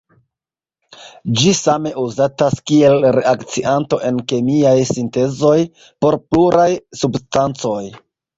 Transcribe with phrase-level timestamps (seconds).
[1.41, 5.55] Ĝi same uzatas kiel reakcianto en kemiaj sintezoj
[6.03, 6.67] por pluraj
[7.03, 7.79] substancoj.